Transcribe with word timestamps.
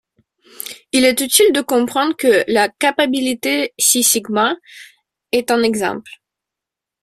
Il 0.93 1.05
est 1.05 1.21
utile 1.21 1.53
de 1.53 1.61
comprendre 1.61 2.15
que 2.17 2.43
la 2.47 2.69
capabilité 2.69 3.71
Six 3.77 4.01
Sigma 4.01 4.55
est 5.31 5.51
un 5.51 5.61
exemple. 5.61 6.09